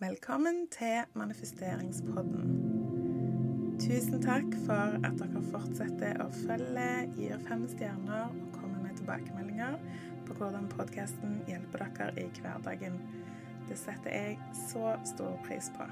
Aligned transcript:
Velkommen 0.00 0.66
til 0.74 1.04
manifesteringspodden. 1.14 2.48
Tusen 3.78 4.22
takk 4.24 4.56
for 4.64 4.96
at 5.06 5.20
dere 5.20 5.42
fortsetter 5.52 6.18
å 6.18 6.26
følge, 6.34 6.86
gir 7.14 7.38
fem 7.46 7.62
stjerner 7.70 8.24
og 8.24 8.56
kommer 8.56 8.80
med 8.82 8.96
tilbakemeldinger 8.98 9.76
på 10.26 10.34
hvordan 10.40 10.66
podkasten 10.72 11.36
hjelper 11.46 11.86
dere 11.94 12.24
i 12.24 12.26
hverdagen. 12.40 12.98
Det 13.68 13.78
setter 13.78 14.10
jeg 14.10 14.34
så 14.64 14.96
stor 15.12 15.38
pris 15.46 15.70
på. 15.78 15.86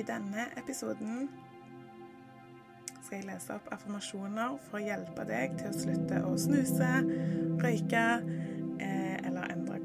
I 0.00 0.08
denne 0.08 0.48
episoden 0.56 1.28
skal 3.02 3.18
jeg 3.18 3.28
lese 3.34 3.52
opp 3.60 3.68
affirmasjoner 3.76 4.56
for 4.70 4.80
å 4.80 4.86
hjelpe 4.86 5.28
deg 5.28 5.60
til 5.60 5.68
å 5.68 5.80
slutte 5.84 6.24
å 6.24 6.32
snuse, 6.40 6.92
røyke 7.60 8.08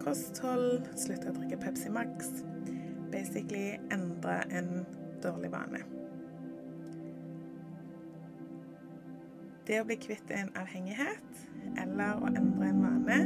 kosthold, 0.01 0.87
slutte 0.99 1.31
å 1.31 1.35
drikke 1.37 1.59
Pepsi 1.61 1.91
Max. 1.93 2.43
Basically 3.11 3.77
endre 3.93 4.41
en 4.49 4.85
dårlig 5.23 5.51
vane. 5.53 5.83
Det 9.67 9.77
å 9.79 9.85
bli 9.87 9.97
kvitt 10.01 10.31
en 10.33 10.49
avhengighet 10.57 11.43
eller 11.79 12.17
å 12.19 12.31
endre 12.31 12.71
en 12.71 12.81
vane, 12.81 13.19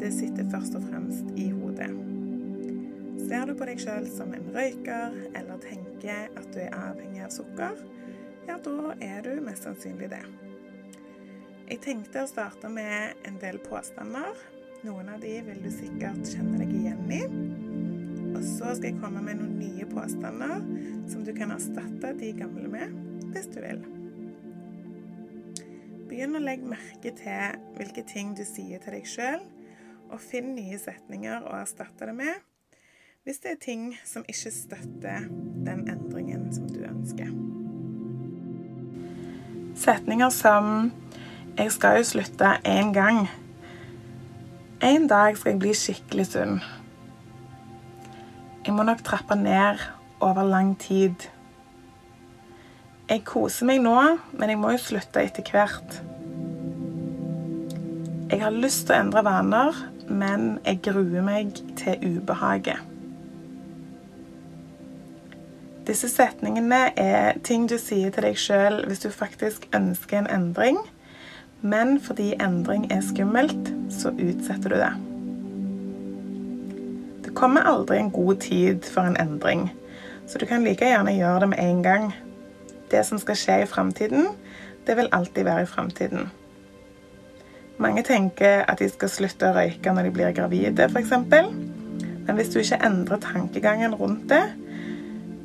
det 0.00 0.10
sitter 0.14 0.48
først 0.52 0.76
og 0.78 0.84
fremst 0.90 1.30
i 1.38 1.48
hodet. 1.54 1.90
Ser 3.28 3.48
du 3.48 3.54
på 3.58 3.66
deg 3.68 3.80
sjøl 3.82 4.06
som 4.10 4.34
en 4.34 4.50
røyker 4.54 5.16
eller 5.36 5.62
tenker 5.62 6.28
at 6.38 6.50
du 6.54 6.60
er 6.64 6.76
avhengig 6.76 7.24
av 7.26 7.32
sukker, 7.34 7.80
ja, 8.48 8.56
da 8.64 8.94
er 9.04 9.24
du 9.26 9.42
mest 9.44 9.66
sannsynlig 9.66 10.10
det. 10.12 10.22
Jeg 11.68 11.82
tenkte 11.84 12.22
å 12.24 12.30
starte 12.30 12.70
med 12.72 13.18
en 13.28 13.36
del 13.42 13.58
påstander. 13.60 14.38
Noen 14.86 15.08
av 15.10 15.18
de 15.20 15.32
vil 15.42 15.62
du 15.64 15.70
sikkert 15.74 16.28
kjenne 16.30 16.60
deg 16.60 16.70
igjen 16.70 17.08
i. 17.10 17.22
Og 18.36 18.42
så 18.46 18.74
skal 18.76 18.92
jeg 18.92 18.98
komme 19.00 19.22
med 19.24 19.40
noen 19.40 19.56
nye 19.58 19.86
påstander 19.90 20.60
som 21.10 21.24
du 21.26 21.32
kan 21.34 21.50
erstatte 21.50 22.12
de 22.20 22.28
gamle 22.38 22.70
med, 22.70 22.92
hvis 23.32 23.48
du 23.50 23.58
vil. 23.64 23.80
Begynn 26.08 26.38
å 26.38 26.42
legge 26.44 26.70
merke 26.70 27.10
til 27.18 27.58
hvilke 27.74 28.04
ting 28.06 28.36
du 28.38 28.44
sier 28.46 28.78
til 28.84 28.94
deg 28.94 29.08
sjøl, 29.08 29.42
og 30.08 30.22
finn 30.22 30.54
nye 30.54 30.78
setninger 30.80 31.42
å 31.44 31.56
erstatte 31.58 32.06
det 32.08 32.14
med 32.16 32.38
hvis 33.28 33.42
det 33.44 33.50
er 33.50 33.58
ting 33.60 33.82
som 34.08 34.22
ikke 34.24 34.50
støtter 34.54 35.26
den 35.66 35.82
endringen 35.90 36.46
som 36.54 36.64
du 36.70 36.78
ønsker. 36.86 37.28
Setninger 39.76 40.30
som 40.30 40.92
'Jeg 41.58 41.72
skal 41.72 41.96
jo 41.98 42.04
slutte 42.04 42.48
én 42.64 42.94
gang'. 42.94 43.47
'En 44.80 45.08
dag 45.08 45.36
skal 45.36 45.50
jeg 45.52 45.58
bli 45.58 45.74
skikkelig 45.74 46.26
sunn'. 46.26 46.60
'Jeg 48.64 48.74
må 48.74 48.82
nok 48.82 49.02
trappe 49.04 49.34
ned 49.34 49.78
over 50.20 50.42
lang 50.42 50.78
tid'. 50.78 51.30
'Jeg 53.08 53.24
koser 53.24 53.66
meg 53.66 53.80
nå, 53.80 54.18
men 54.32 54.50
jeg 54.50 54.58
må 54.58 54.70
jo 54.70 54.76
slutte 54.76 55.22
etter 55.22 55.42
hvert'. 55.42 56.02
'Jeg 58.30 58.42
har 58.42 58.50
lyst 58.50 58.86
til 58.86 58.94
å 58.94 59.00
endre 59.00 59.24
vaner, 59.24 59.74
men 60.08 60.58
jeg 60.64 60.82
gruer 60.82 61.22
meg 61.22 61.54
til 61.76 61.98
ubehaget'. 62.02 62.78
Disse 65.86 66.08
setningene 66.08 66.92
er 66.96 67.38
ting 67.44 67.68
du 67.68 67.78
sier 67.78 68.10
til 68.10 68.22
deg 68.22 68.36
sjøl 68.36 68.82
hvis 68.86 68.98
du 68.98 69.10
faktisk 69.10 69.68
ønsker 69.74 70.18
en 70.18 70.30
endring, 70.30 70.78
men 71.62 72.00
fordi 72.00 72.34
endring 72.40 72.92
er 72.92 73.00
skummelt, 73.00 73.77
så 73.90 74.12
utsetter 74.14 74.72
du 74.72 74.76
det. 74.76 74.92
Det 77.24 77.34
kommer 77.36 77.66
aldri 77.68 77.98
en 77.98 78.10
god 78.10 78.40
tid 78.40 78.84
for 78.88 79.08
en 79.08 79.18
endring, 79.20 79.68
så 80.26 80.38
du 80.38 80.46
kan 80.46 80.64
like 80.64 80.84
gjerne 80.84 81.16
gjøre 81.16 81.40
det 81.44 81.48
med 81.54 81.62
en 81.64 81.82
gang. 81.82 82.10
Det 82.90 83.04
som 83.04 83.20
skal 83.20 83.36
skje 83.36 83.62
i 83.62 83.68
framtiden, 83.68 84.30
det 84.86 84.96
vil 84.96 85.10
alltid 85.12 85.44
være 85.44 85.62
i 85.62 85.70
framtiden. 85.70 86.30
Mange 87.78 88.02
tenker 88.02 88.64
at 88.66 88.80
de 88.80 88.88
skal 88.90 89.10
slutte 89.12 89.50
å 89.50 89.54
røyke 89.54 89.92
når 89.94 90.08
de 90.08 90.14
blir 90.16 90.32
gravide, 90.34 90.88
f.eks. 90.88 91.12
Men 92.26 92.36
hvis 92.36 92.50
du 92.52 92.58
ikke 92.60 92.80
endrer 92.84 93.20
tankegangen 93.22 93.94
rundt 93.94 94.26
det, 94.32 94.42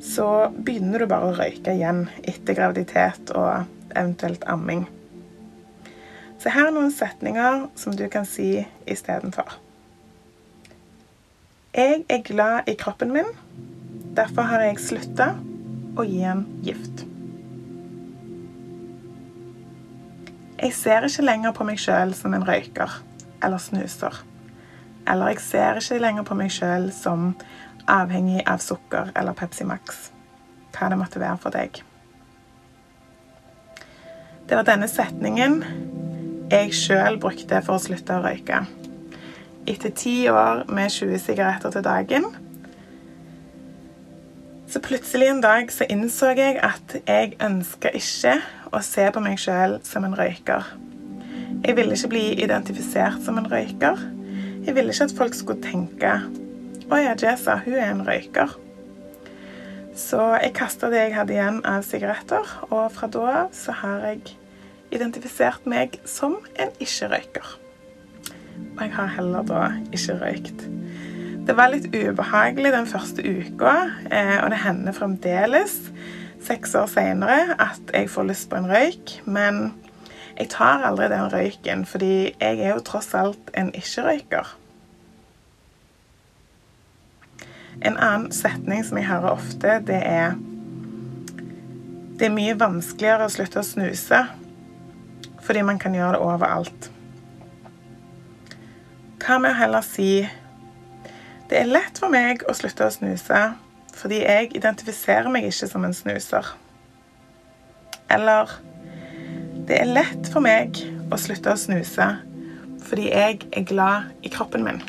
så 0.04 0.50
begynner 0.50 1.00
du 1.00 1.08
bare 1.08 1.30
å 1.30 1.36
røyke 1.38 1.72
igjen 1.72 2.04
etter 2.24 2.56
graviditet 2.58 3.30
og 3.32 3.64
eventuelt 3.94 4.44
amming. 4.50 4.84
Så 6.44 6.50
her 6.52 6.66
er 6.68 6.74
noen 6.76 6.90
setninger 6.92 7.62
som 7.80 7.94
du 7.96 8.02
kan 8.12 8.26
si 8.28 8.58
istedenfor. 8.84 9.54
Jeg 11.72 12.02
er 12.12 12.20
glad 12.26 12.68
i 12.68 12.74
kroppen 12.76 13.14
min. 13.14 13.30
Derfor 14.12 14.44
har 14.50 14.60
jeg 14.66 14.82
slutta 14.84 15.30
å 15.96 16.04
gi 16.04 16.20
en 16.28 16.42
gift. 16.66 17.06
Jeg 20.60 20.76
ser 20.76 21.08
ikke 21.08 21.24
lenger 21.24 21.56
på 21.56 21.64
meg 21.64 21.80
sjøl 21.80 22.12
som 22.12 22.36
en 22.36 22.44
røyker 22.44 22.92
eller 23.40 23.64
snuser. 23.64 24.20
Eller 25.08 25.32
jeg 25.32 25.42
ser 25.48 25.80
ikke 25.80 26.02
lenger 26.04 26.28
på 26.28 26.36
meg 26.36 26.52
sjøl 26.52 26.90
som 26.92 27.32
avhengig 27.88 28.44
av 28.44 28.60
sukker 28.60 29.16
eller 29.16 29.32
Pepsi 29.40 29.64
Max. 29.64 30.10
Hva 30.76 30.92
det 30.92 31.00
måtte 31.00 31.24
være 31.24 31.40
for 31.40 31.56
deg. 31.56 31.80
Det 34.44 34.60
var 34.60 34.68
denne 34.68 34.92
setningen 34.92 35.62
jeg 36.54 36.72
sjøl 36.78 37.18
brukte 37.20 37.60
for 37.66 37.76
å 37.76 37.82
slutte 37.82 38.16
å 38.16 38.24
røyke. 38.24 38.62
Etter 39.66 39.92
ti 39.96 40.16
år 40.30 40.64
med 40.70 40.92
20 40.92 41.20
sigaretter 41.24 41.74
til 41.74 41.84
dagen 41.84 42.32
så 44.74 44.80
plutselig 44.82 45.28
en 45.30 45.40
dag 45.40 45.68
så 45.70 45.86
innså 45.86 46.32
jeg 46.34 46.56
at 46.66 46.96
jeg 47.06 47.36
ønska 47.46 47.92
ikke 47.94 48.32
å 48.74 48.80
se 48.82 49.04
på 49.14 49.20
meg 49.22 49.38
sjøl 49.38 49.76
som 49.86 50.02
en 50.02 50.16
røyker. 50.18 50.66
Jeg 51.62 51.76
ville 51.78 51.94
ikke 51.94 52.10
bli 52.10 52.22
identifisert 52.42 53.20
som 53.22 53.38
en 53.38 53.46
røyker. 53.52 54.00
Jeg 54.66 54.74
ville 54.74 54.90
ikke 54.90 55.06
at 55.06 55.14
folk 55.14 55.36
skulle 55.38 55.62
tenke 55.62 56.16
å 56.90 56.98
ja, 56.98 57.14
Jesa, 57.14 57.60
hun 57.62 57.76
er 57.78 57.92
en 57.92 58.02
røyker. 58.08 58.56
Så 59.94 60.24
jeg 60.42 60.56
kasta 60.58 60.90
det 60.90 61.04
jeg 61.04 61.16
hadde 61.20 61.36
igjen 61.36 61.62
av 61.70 61.86
sigaretter, 61.86 62.56
og 62.72 62.88
fra 62.96 63.06
da 63.14 63.28
av 63.44 63.54
så 63.54 63.78
har 63.78 64.08
jeg 64.08 64.34
identifisert 64.94 65.66
meg 65.70 65.98
som 66.08 66.38
en 66.60 66.72
ikke-røyker. 66.82 67.54
Og 68.76 68.82
jeg 68.82 68.94
har 68.94 69.14
heller 69.16 69.46
da 69.46 69.62
ikke 69.92 70.18
røykt. 70.20 70.66
Det 71.44 71.56
var 71.58 71.72
litt 71.74 71.90
ubehagelig 71.92 72.72
den 72.72 72.86
første 72.88 73.20
uka, 73.20 73.74
eh, 74.10 74.38
og 74.40 74.50
det 74.50 74.62
hender 74.64 74.96
fremdeles, 74.96 75.76
seks 76.44 76.74
år 76.74 76.86
seinere, 76.88 77.56
at 77.60 77.92
jeg 77.92 78.10
får 78.10 78.28
lyst 78.30 78.48
på 78.50 78.56
en 78.56 78.68
røyk. 78.70 79.18
Men 79.24 79.74
jeg 80.38 80.48
tar 80.54 80.84
aldri 80.88 81.08
den 81.12 81.32
røyken, 81.32 81.84
fordi 81.86 82.32
jeg 82.40 82.60
er 82.60 82.74
jo 82.74 82.84
tross 82.84 83.12
alt 83.14 83.52
en 83.54 83.72
ikke-røyker. 83.76 84.56
En 87.84 87.96
annen 87.98 88.32
setning 88.32 88.84
som 88.86 88.98
jeg 88.98 89.08
hører 89.10 89.34
ofte, 89.34 89.80
det 89.86 90.00
er 90.00 90.34
Det 92.14 92.28
er 92.28 92.30
mye 92.30 92.54
vanskeligere 92.54 93.26
å 93.26 93.30
slutte 93.32 93.58
å 93.58 93.66
snuse 93.66 94.20
fordi 95.44 95.62
man 95.62 95.78
kan 95.78 95.94
gjøre 95.94 96.16
det 96.16 96.24
overalt. 96.24 96.90
Hva 99.24 99.38
med 99.40 99.54
å 99.54 99.58
heller 99.58 99.84
si 99.84 100.26
Det 101.48 101.58
er 101.60 101.68
lett 101.68 101.98
for 102.00 102.12
meg 102.12 102.42
å 102.48 102.54
slutte 102.56 102.86
å 102.86 102.92
snuse 102.92 103.40
fordi 103.94 104.24
jeg 104.24 104.48
identifiserer 104.58 105.30
meg 105.30 105.44
ikke 105.46 105.68
som 105.70 105.84
en 105.86 105.94
snuser. 105.94 106.48
Eller 108.10 108.50
Det 109.68 109.78
er 109.80 109.92
lett 109.92 110.28
for 110.32 110.44
meg 110.44 110.80
å 111.12 111.20
slutte 111.20 111.52
å 111.52 111.60
snuse 111.60 112.08
fordi 112.84 113.06
jeg 113.08 113.46
er 113.52 113.64
glad 113.64 114.10
i 114.22 114.32
kroppen 114.32 114.64
min. 114.66 114.82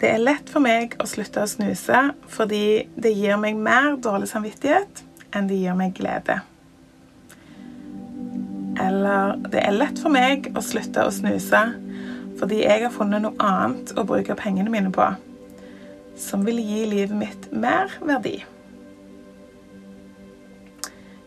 Det 0.00 0.12
er 0.12 0.22
lett 0.22 0.48
for 0.52 0.62
meg 0.62 0.94
å 1.02 1.08
slutte 1.10 1.42
å 1.42 1.50
snuse 1.50 2.04
fordi 2.30 2.62
det 2.94 3.16
gir 3.16 3.40
meg 3.40 3.58
mer 3.58 3.96
dårlig 3.98 4.30
samvittighet 4.30 5.02
enn 5.34 5.50
det 5.50 5.58
gir 5.64 5.74
meg 5.78 5.96
glede. 5.98 6.38
Eller 8.80 9.36
det 9.52 9.64
er 9.64 9.76
lett 9.76 10.00
for 10.00 10.12
meg 10.14 10.50
å 10.56 10.64
slutte 10.64 11.04
å 11.06 11.14
snuse 11.14 11.64
fordi 12.40 12.62
jeg 12.62 12.86
har 12.86 12.92
funnet 12.94 13.20
noe 13.20 13.36
annet 13.44 13.90
å 14.00 14.06
bruke 14.08 14.32
pengene 14.38 14.72
mine 14.72 14.88
på 14.94 15.04
som 16.20 16.44
vil 16.44 16.60
gi 16.60 16.86
livet 16.88 17.16
mitt 17.16 17.48
mer 17.52 17.92
verdi. 18.00 18.38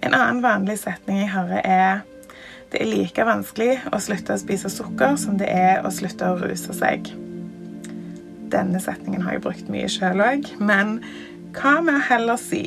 En 0.03 0.13
annen 0.13 0.41
vanlig 0.43 0.79
setning 0.81 1.21
jeg 1.21 1.33
hører, 1.33 1.61
er 1.63 2.01
det 2.73 2.81
er 2.81 2.89
like 2.89 3.25
vanskelig 3.25 3.77
å 3.93 3.99
slutte 4.01 4.35
å 4.35 4.41
spise 4.41 4.69
sukker 4.73 5.15
som 5.21 5.37
det 5.37 5.49
er 5.53 5.85
å 5.85 5.91
slutte 5.93 6.31
å 6.33 6.39
ruse 6.41 6.73
seg. 6.73 7.09
Denne 8.53 8.81
setningen 8.81 9.23
har 9.25 9.37
jeg 9.37 9.45
brukt 9.45 9.69
mye 9.73 9.89
sjøl 9.89 10.21
òg, 10.25 10.49
men 10.61 10.97
hva 11.53 11.77
med 11.85 11.99
å 11.99 12.05
heller 12.09 12.41
si 12.41 12.63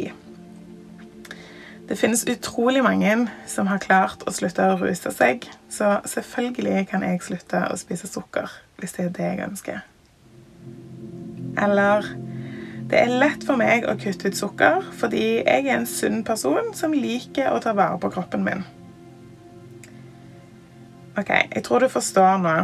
Det 1.87 1.97
finnes 1.97 2.25
utrolig 2.27 2.83
mange 2.83 3.13
som 3.47 3.69
har 3.71 3.79
klart 3.79 4.25
å 4.27 4.33
slutte 4.35 4.65
å 4.67 4.79
ruse 4.81 5.11
seg, 5.15 5.45
så 5.71 6.01
selvfølgelig 6.03 6.89
kan 6.91 7.05
jeg 7.07 7.23
slutte 7.23 7.61
å 7.71 7.77
spise 7.79 8.11
sukker 8.11 8.51
hvis 8.81 8.97
det 8.97 9.05
er 9.05 9.13
det 9.15 9.29
jeg 9.29 9.45
ønsker. 9.45 9.85
Eller 11.63 12.11
det 12.91 12.99
er 13.05 13.15
lett 13.23 13.47
for 13.47 13.59
meg 13.61 13.87
å 13.87 13.95
kutte 14.03 14.33
ut 14.33 14.39
sukker 14.39 14.83
fordi 14.99 15.23
jeg 15.45 15.63
er 15.63 15.77
en 15.77 15.87
sunn 15.87 16.25
person 16.27 16.75
som 16.75 16.95
liker 16.95 17.55
å 17.55 17.63
ta 17.63 17.77
vare 17.79 18.03
på 18.03 18.11
kroppen 18.19 18.43
min. 18.47 18.67
OK, 21.17 21.31
jeg 21.31 21.63
tror 21.65 21.87
du 21.87 21.89
forstår 21.89 22.43
nå. 22.43 22.61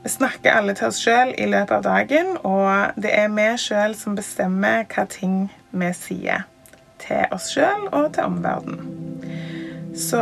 Vi 0.00 0.16
snakker 0.16 0.56
alle 0.56 0.72
til 0.78 0.88
oss 0.88 1.04
sjøl 1.04 1.36
i 1.36 1.44
løpet 1.44 1.76
av 1.76 1.84
dagen, 1.84 2.38
og 2.40 2.96
det 2.96 3.12
er 3.12 3.28
vi 3.36 3.50
sjøl 3.60 3.92
som 3.98 4.16
bestemmer 4.16 4.88
hva 4.88 5.04
ting 5.12 5.42
vi 5.76 5.92
sier 5.92 6.48
til 7.02 7.34
oss 7.34 7.50
sjøl 7.54 7.88
og 7.92 8.12
til 8.16 8.28
omverdenen. 8.28 8.94
Så 9.98 10.20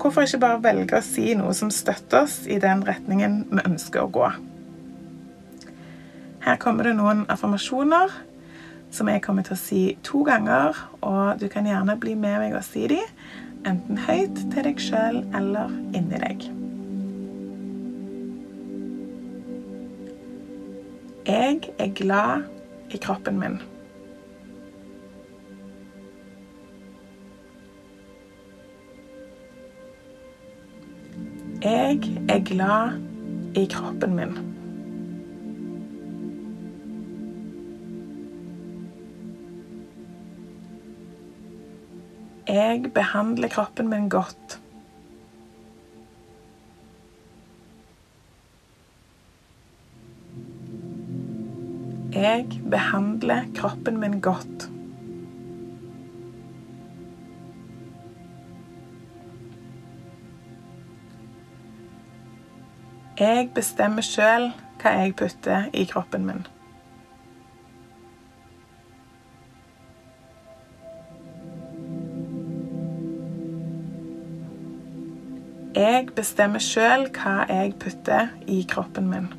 hvorfor 0.00 0.24
ikke 0.24 0.40
bare 0.40 0.62
velge 0.64 0.96
å 0.98 1.04
si 1.04 1.34
noe 1.36 1.52
som 1.56 1.72
støtter 1.74 2.24
oss 2.24 2.40
i 2.48 2.56
den 2.62 2.80
retningen 2.86 3.42
vi 3.50 3.64
ønsker 3.66 4.06
å 4.06 4.12
gå? 4.12 4.30
Her 6.46 6.56
kommer 6.62 6.88
det 6.88 6.94
noen 6.96 7.26
affirmasjoner 7.28 8.14
som 8.94 9.10
jeg 9.12 9.20
kommer 9.24 9.44
til 9.44 9.52
å 9.52 9.60
si 9.60 9.82
to 10.06 10.22
ganger, 10.24 10.76
og 11.04 11.40
du 11.42 11.48
kan 11.52 11.66
gjerne 11.68 11.98
bli 12.00 12.14
med 12.16 12.38
meg 12.40 12.56
og 12.56 12.64
si 12.64 12.86
de, 12.88 13.02
enten 13.68 14.00
høyt 14.06 14.38
til 14.54 14.64
deg 14.64 14.80
sjøl 14.80 15.20
eller 15.36 15.74
inni 15.92 16.22
deg. 16.22 16.46
Jeg 21.28 21.74
er 21.76 21.92
glad 21.92 22.48
i 22.96 23.00
kroppen 23.04 23.36
min. 23.42 23.58
Jeg 31.62 31.98
er 32.28 32.38
glad 32.44 33.00
i 33.56 33.64
kroppen 33.66 34.14
min. 34.14 34.36
Jeg 42.48 42.92
behandler 42.94 43.48
kroppen 43.48 43.90
min 43.90 44.08
godt. 44.08 44.60
Jeg 52.14 52.46
behandler 52.70 53.42
kroppen 53.54 54.00
min 54.00 54.20
godt. 54.20 54.77
Jeg 63.18 63.48
bestemmer 63.50 64.04
sjøl 64.06 64.44
hva 64.78 64.90
jeg 64.94 65.16
putter 65.18 65.64
i 65.74 65.82
kroppen 65.90 66.22
min. 66.28 66.44
Jeg 75.74 76.06
bestemmer 76.14 76.62
sjøl 76.62 77.08
hva 77.18 77.34
jeg 77.50 77.74
putter 77.82 78.30
i 78.46 78.62
kroppen 78.70 79.10
min. 79.10 79.30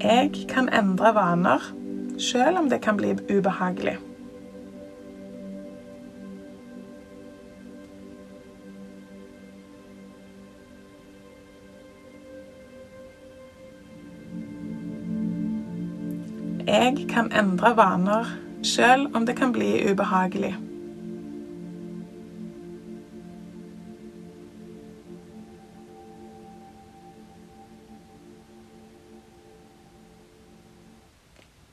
Jeg 0.00 0.46
kan 0.48 0.72
endre 0.72 1.12
vaner, 1.12 1.74
sjøl 2.18 2.56
om 2.56 2.68
det 2.70 2.80
kan 2.80 2.96
bli 2.96 3.12
ubehagelig. 3.30 3.98
Jeg 16.66 17.06
kan 17.08 17.28
endre 17.32 17.76
vaner 17.76 18.32
sjøl 18.64 19.06
om 19.14 19.26
det 19.26 19.36
kan 19.36 19.52
bli 19.52 19.76
ubehagelig. 19.90 20.56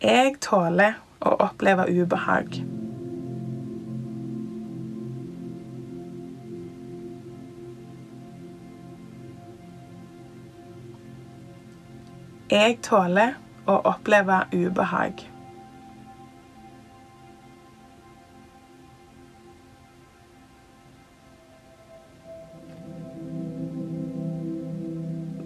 Jeg 0.04 0.34
tåler 0.44 0.98
å 1.24 1.32
oppleve 1.46 1.86
ubehag. 1.88 2.58
Jeg 12.52 12.78
tåler 12.84 13.38
å 13.64 13.80
oppleve 13.94 14.44
ubehag. 14.52 15.24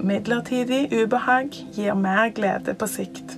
Midlertidig 0.01 0.87
ubehag 1.03 1.53
gir 1.77 1.93
mer 1.93 2.33
glede 2.33 2.73
på 2.73 2.89
sikt. 2.89 3.36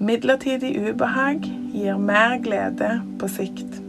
Midlertidig 0.00 0.90
ubehag 0.90 1.44
gir 1.72 1.98
mer 2.00 2.38
glede 2.40 3.02
på 3.20 3.28
sikt. 3.28 3.82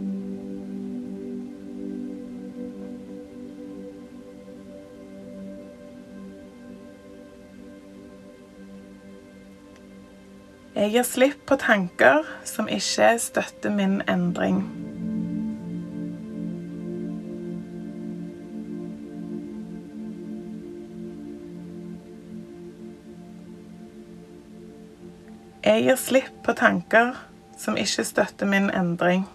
Jeg 10.75 10.91
gir 10.91 11.07
slipp 11.07 11.47
på 11.47 11.55
tanker 11.63 12.27
som 12.43 12.67
ikke 12.67 13.13
støtter 13.15 13.71
min 13.71 14.01
endring. 14.11 14.80
Jeg 25.61 25.83
gir 25.85 25.97
slipp 26.01 26.29
på 26.41 26.53
tanker 26.57 27.11
som 27.61 27.75
ikke 27.77 28.03
støtter 28.03 28.49
min 28.49 28.71
endring. 28.73 29.27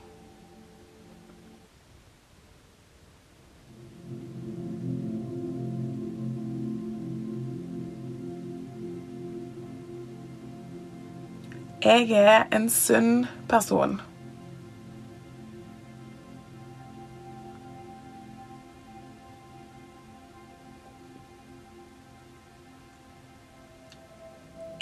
Jeg 11.87 12.11
er 12.11 12.49
en 12.51 12.67
sunn 12.75 13.29
person. 13.47 14.01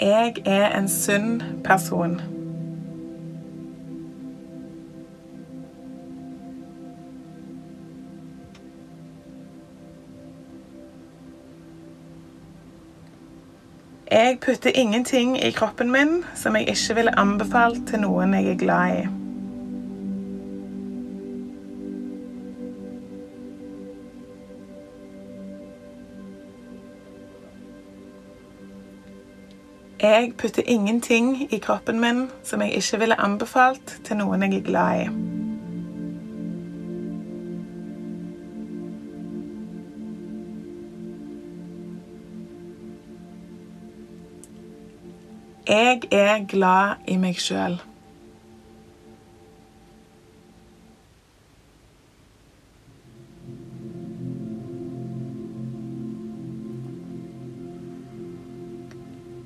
Jeg 0.01 0.33
er 0.45 0.77
en 0.77 0.89
sunn 0.89 1.41
person. 1.63 2.21
Jeg 14.11 14.39
putter 14.41 14.71
ingenting 14.75 15.43
i 15.43 15.51
kroppen 15.51 15.91
min 15.91 16.23
som 16.35 16.55
jeg 16.55 16.69
ikke 16.69 16.95
ville 16.95 17.19
anbefalt 17.19 17.87
til 17.87 18.03
noen 18.03 18.33
jeg 18.33 18.51
er 18.51 18.57
glad 18.57 18.97
i. 18.97 19.24
Jeg 30.05 30.33
putter 30.37 30.63
ingenting 30.65 31.53
i 31.53 31.57
kroppen 31.57 31.99
min 31.99 32.27
som 32.43 32.61
jeg 32.61 32.75
ikke 32.77 32.97
ville 33.01 33.15
anbefalt 33.21 33.95
til 34.05 34.19
noen 34.19 34.43
jeg 34.45 34.53
er 34.59 34.67
glad 34.67 34.99
i. 35.01 35.07
Jeg 45.67 46.01
er 46.11 46.45
glad 46.53 47.01
i 47.07 47.17
meg 47.17 47.41
sjøl. 47.41 47.81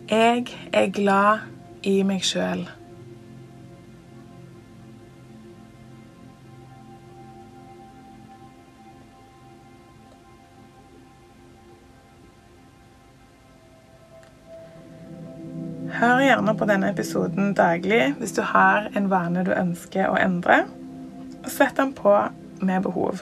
Jeg 0.09 0.47
er 0.73 0.87
glad 0.89 1.43
i 1.85 1.99
meg 2.01 2.23
sjøl. 2.25 2.63
Hør 15.99 16.23
gjerne 16.23 16.55
på 16.57 16.65
denne 16.65 16.89
episoden 16.89 17.53
daglig 17.53 18.15
hvis 18.17 18.33
du 18.33 18.41
har 18.41 18.89
en 18.97 19.11
vane 19.13 19.45
du 19.45 19.53
ønsker 19.53 20.09
å 20.09 20.17
endre, 20.17 20.63
og 21.43 21.53
sett 21.53 21.77
den 21.77 21.93
på 21.93 22.17
med 22.65 22.81
behov. 22.89 23.21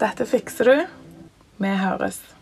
Dette 0.00 0.24
fikser 0.24 0.72
du. 0.72 0.90
Vi 1.60 1.76
høres. 1.84 2.37